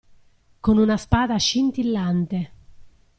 [0.61, 2.51] Con una spada scintillante.